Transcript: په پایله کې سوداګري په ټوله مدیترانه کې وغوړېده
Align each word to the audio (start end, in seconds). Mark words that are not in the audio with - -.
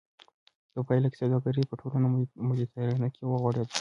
په 0.73 0.79
پایله 0.87 1.07
کې 1.11 1.19
سوداګري 1.21 1.61
په 1.69 1.75
ټوله 1.79 1.97
مدیترانه 2.49 3.07
کې 3.15 3.23
وغوړېده 3.25 3.69